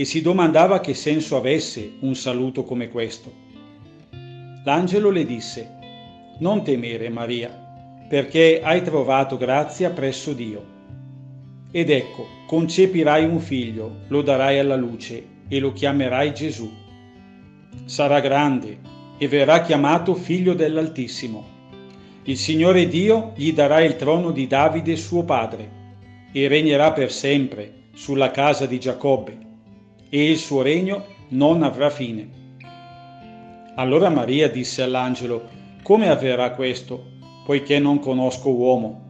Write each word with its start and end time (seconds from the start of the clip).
e 0.00 0.06
si 0.06 0.22
domandava 0.22 0.80
che 0.80 0.94
senso 0.94 1.36
avesse 1.36 1.96
un 2.00 2.14
saluto 2.14 2.64
come 2.64 2.88
questo. 2.88 3.30
L'angelo 4.64 5.10
le 5.10 5.26
disse, 5.26 5.76
Non 6.38 6.64
temere 6.64 7.10
Maria, 7.10 7.50
perché 8.08 8.62
hai 8.64 8.80
trovato 8.80 9.36
grazia 9.36 9.90
presso 9.90 10.32
Dio. 10.32 10.64
Ed 11.70 11.90
ecco, 11.90 12.26
concepirai 12.46 13.26
un 13.26 13.40
figlio, 13.40 13.96
lo 14.08 14.22
darai 14.22 14.58
alla 14.58 14.74
luce 14.74 15.22
e 15.46 15.58
lo 15.58 15.74
chiamerai 15.74 16.32
Gesù. 16.32 16.72
Sarà 17.84 18.20
grande 18.20 18.78
e 19.18 19.28
verrà 19.28 19.60
chiamato 19.60 20.14
figlio 20.14 20.54
dell'Altissimo. 20.54 21.44
Il 22.22 22.38
Signore 22.38 22.88
Dio 22.88 23.34
gli 23.36 23.52
darà 23.52 23.82
il 23.82 23.96
trono 23.96 24.30
di 24.30 24.46
Davide 24.46 24.96
suo 24.96 25.24
padre 25.24 25.70
e 26.32 26.48
regnerà 26.48 26.90
per 26.92 27.12
sempre 27.12 27.88
sulla 27.92 28.30
casa 28.30 28.64
di 28.64 28.80
Giacobbe 28.80 29.48
e 30.10 30.30
il 30.30 30.36
suo 30.38 30.60
regno 30.60 31.06
non 31.28 31.62
avrà 31.62 31.88
fine. 31.88 32.28
Allora 33.76 34.10
Maria 34.10 34.50
disse 34.50 34.82
all'angelo, 34.82 35.48
come 35.82 36.08
avverrà 36.08 36.50
questo, 36.50 37.12
poiché 37.46 37.78
non 37.78 38.00
conosco 38.00 38.50
uomo? 38.50 39.08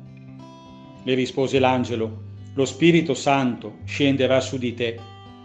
Le 1.03 1.15
rispose 1.15 1.59
l'angelo, 1.59 2.29
lo 2.55 2.65
Spirito 2.65 3.15
Santo 3.15 3.79
scenderà 3.85 4.41
su 4.41 4.59
di 4.59 4.75
te 4.75 4.99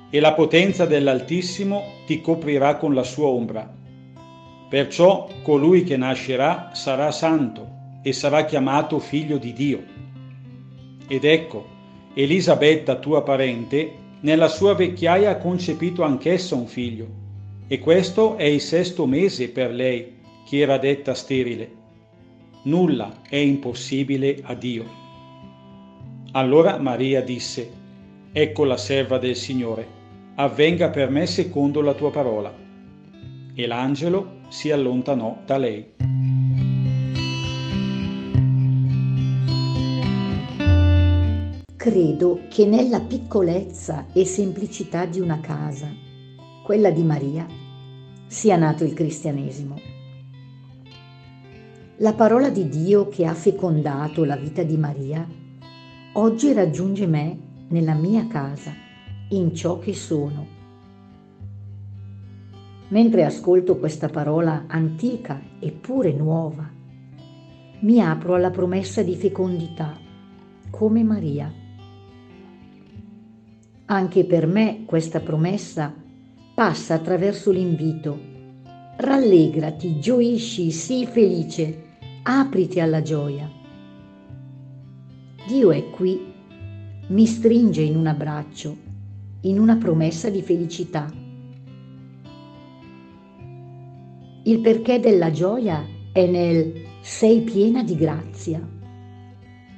e 0.10 0.20
la 0.20 0.34
potenza 0.34 0.86
dell'Altissimo 0.86 1.84
ti 2.06 2.22
coprirà 2.22 2.76
con 2.76 2.94
la 2.94 3.04
sua 3.04 3.28
ombra. 3.28 3.74
Perciò 4.70 5.30
colui 5.42 5.84
che 5.84 5.98
nascerà 5.98 6.72
sarà 6.74 7.12
santo 7.12 8.00
e 8.04 8.12
sarà 8.14 8.46
chiamato 8.46 9.00
figlio 9.00 9.38
di 9.38 9.54
Dio. 9.54 9.84
Ed 11.08 11.24
ecco, 11.24 11.74
Elisabetta 12.14 12.96
tua 12.96 13.24
parente 13.24 14.04
nella 14.26 14.48
sua 14.48 14.74
vecchiaia 14.74 15.30
ha 15.30 15.38
concepito 15.38 16.02
anch'essa 16.02 16.56
un 16.56 16.66
figlio, 16.66 17.08
e 17.68 17.78
questo 17.78 18.38
è 18.38 18.44
il 18.44 18.60
sesto 18.60 19.06
mese 19.06 19.50
per 19.50 19.72
lei, 19.72 20.16
che 20.48 20.58
era 20.58 20.80
detta 20.80 21.14
sterile. 21.14 21.72
Nulla 22.64 23.22
è 23.30 23.36
impossibile 23.36 24.40
a 24.42 24.56
Dio. 24.56 24.84
Allora 26.32 26.80
Maria 26.80 27.22
disse, 27.22 27.72
Ecco 28.32 28.64
la 28.64 28.78
serva 28.78 29.20
del 29.20 29.36
Signore, 29.36 29.88
avvenga 30.38 30.90
per 30.90 31.12
me 31.12 31.28
secondo 31.28 31.82
la 31.82 31.94
tua 31.94 32.10
parola. 32.10 32.52
E 33.54 33.68
l'angelo 33.68 34.40
si 34.50 34.72
allontanò 34.72 35.38
da 35.46 35.58
lei. 35.58 35.86
Credo 41.86 42.40
che 42.50 42.66
nella 42.66 43.00
piccolezza 43.00 44.08
e 44.12 44.26
semplicità 44.26 45.06
di 45.06 45.20
una 45.20 45.40
casa, 45.40 45.88
quella 46.64 46.90
di 46.90 47.04
Maria, 47.04 47.46
sia 48.26 48.56
nato 48.56 48.84
il 48.84 48.94
cristianesimo. 48.94 49.76
La 51.98 52.14
parola 52.14 52.50
di 52.50 52.70
Dio 52.70 53.08
che 53.08 53.28
ha 53.28 53.36
fecondato 53.36 54.24
la 54.24 54.36
vita 54.36 54.64
di 54.64 54.78
Maria 54.78 55.30
oggi 56.14 56.54
raggiunge 56.54 57.06
me 57.06 57.38
nella 57.68 57.94
mia 57.94 58.26
casa, 58.26 58.74
in 59.30 59.54
ciò 59.54 59.78
che 59.78 59.94
sono. 59.94 60.48
Mentre 62.88 63.26
ascolto 63.26 63.78
questa 63.78 64.10
parola 64.10 64.64
antica 64.66 65.40
eppure 65.60 66.14
nuova, 66.14 66.68
mi 67.82 68.02
apro 68.02 68.34
alla 68.34 68.50
promessa 68.50 69.04
di 69.04 69.16
fecondità, 69.16 69.96
come 70.72 71.04
Maria. 71.04 71.62
Anche 73.88 74.26
per 74.26 74.48
me 74.48 74.82
questa 74.84 75.20
promessa 75.20 75.94
passa 76.56 76.96
attraverso 76.96 77.52
l'invito. 77.52 78.20
Rallegrati, 78.98 80.00
gioisci, 80.00 80.72
sii 80.72 81.06
felice, 81.06 81.84
apriti 82.24 82.80
alla 82.80 83.04
gioia. 83.04 83.48
Dio 85.48 85.72
è 85.72 85.88
qui, 85.92 86.20
mi 87.10 87.28
stringe 87.28 87.84
in 87.84 87.96
un 87.96 88.08
abbraccio, 88.08 88.76
in 89.42 89.60
una 89.60 89.76
promessa 89.76 90.32
di 90.32 90.42
felicità. 90.42 91.06
Il 94.46 94.62
perché 94.62 95.00
della 95.00 95.30
gioia 95.30 95.86
è 96.12 96.26
nel 96.26 96.74
sei 97.02 97.42
piena 97.42 97.84
di 97.84 97.96
grazia. 97.96 98.68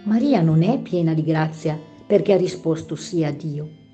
Maria 0.04 0.40
non 0.40 0.64
è 0.64 0.80
piena 0.80 1.14
di 1.14 1.24
grazia 1.24 1.78
perché 2.06 2.32
ha 2.32 2.38
risposto 2.38 2.96
sì 2.96 3.26
a 3.26 3.34
Dio 3.34 3.86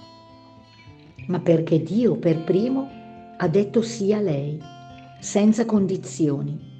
ma 1.28 1.39
perché 1.39 1.81
Dio 1.81 2.17
per 2.17 2.44
primo 2.44 2.89
ha 3.38 3.47
detto 3.47 3.81
sì 3.81 4.13
a 4.13 4.19
lei, 4.19 4.59
senza 5.19 5.66
condizioni. 5.66 6.72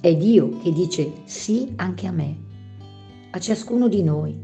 È 0.00 0.14
Dio 0.14 0.58
che 0.58 0.72
dice 0.72 1.12
sì 1.24 1.72
anche 1.76 2.06
a 2.06 2.12
me, 2.12 2.36
a 3.30 3.38
ciascuno 3.38 3.88
di 3.88 4.02
noi, 4.02 4.36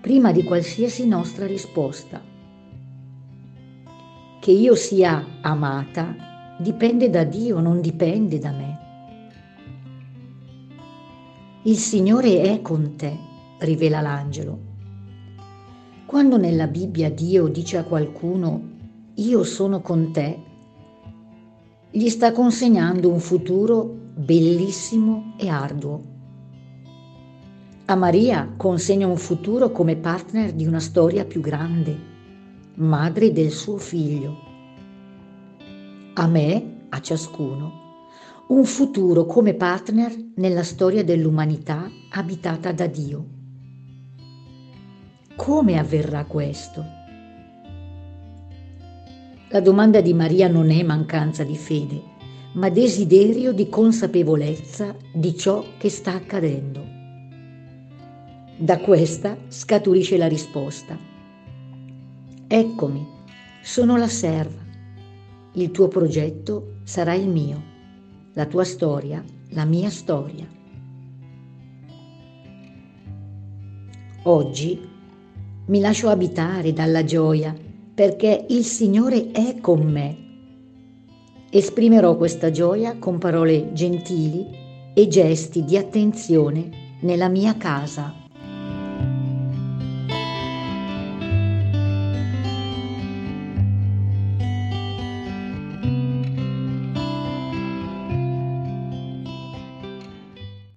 prima 0.00 0.32
di 0.32 0.42
qualsiasi 0.42 1.06
nostra 1.06 1.46
risposta. 1.46 2.22
Che 4.40 4.50
io 4.50 4.74
sia 4.74 5.38
amata 5.42 6.56
dipende 6.58 7.10
da 7.10 7.24
Dio, 7.24 7.60
non 7.60 7.80
dipende 7.80 8.38
da 8.38 8.50
me. 8.52 8.78
Il 11.64 11.76
Signore 11.76 12.40
è 12.40 12.62
con 12.62 12.96
te, 12.96 13.16
rivela 13.58 14.00
l'angelo 14.00 14.69
quando 16.10 16.36
nella 16.36 16.66
Bibbia 16.66 17.08
Dio 17.08 17.46
dice 17.46 17.76
a 17.76 17.84
qualcuno 17.84 18.60
io 19.14 19.44
sono 19.44 19.80
con 19.80 20.10
te, 20.10 20.42
gli 21.88 22.08
sta 22.08 22.32
consegnando 22.32 23.08
un 23.08 23.20
futuro 23.20 23.84
bellissimo 24.16 25.34
e 25.38 25.48
arduo. 25.48 26.04
A 27.84 27.94
Maria 27.94 28.54
consegna 28.56 29.06
un 29.06 29.18
futuro 29.18 29.70
come 29.70 29.94
partner 29.94 30.52
di 30.52 30.66
una 30.66 30.80
storia 30.80 31.24
più 31.24 31.40
grande, 31.40 31.96
madre 32.74 33.30
del 33.30 33.52
suo 33.52 33.76
figlio. 33.76 34.36
A 36.14 36.26
me, 36.26 36.86
a 36.88 37.00
ciascuno, 37.00 37.72
un 38.48 38.64
futuro 38.64 39.26
come 39.26 39.54
partner 39.54 40.12
nella 40.34 40.64
storia 40.64 41.04
dell'umanità 41.04 41.88
abitata 42.10 42.72
da 42.72 42.88
Dio. 42.88 43.38
Come 45.42 45.78
avverrà 45.78 46.26
questo? 46.26 46.84
La 49.48 49.60
domanda 49.60 50.02
di 50.02 50.12
Maria 50.12 50.48
non 50.48 50.70
è 50.70 50.82
mancanza 50.82 51.44
di 51.44 51.56
fede, 51.56 52.02
ma 52.52 52.68
desiderio 52.68 53.54
di 53.54 53.70
consapevolezza 53.70 54.94
di 55.14 55.34
ciò 55.34 55.64
che 55.78 55.88
sta 55.88 56.12
accadendo. 56.12 56.84
Da 58.58 58.80
questa 58.80 59.38
scaturisce 59.48 60.18
la 60.18 60.28
risposta. 60.28 60.98
Eccomi, 62.46 63.06
sono 63.62 63.96
la 63.96 64.08
serva. 64.08 64.60
Il 65.54 65.70
tuo 65.70 65.88
progetto 65.88 66.80
sarà 66.82 67.14
il 67.14 67.28
mio, 67.28 67.62
la 68.34 68.44
tua 68.44 68.64
storia, 68.64 69.24
la 69.52 69.64
mia 69.64 69.88
storia. 69.88 70.46
Oggi 74.24 74.89
mi 75.70 75.78
lascio 75.78 76.08
abitare 76.08 76.72
dalla 76.72 77.04
gioia 77.04 77.54
perché 77.94 78.44
il 78.48 78.64
Signore 78.64 79.30
è 79.30 79.60
con 79.60 79.82
me. 79.82 80.16
Esprimerò 81.48 82.16
questa 82.16 82.50
gioia 82.50 82.98
con 82.98 83.18
parole 83.18 83.72
gentili 83.72 84.46
e 84.92 85.06
gesti 85.06 85.64
di 85.64 85.76
attenzione 85.76 86.98
nella 87.02 87.28
mia 87.28 87.56
casa. 87.56 88.19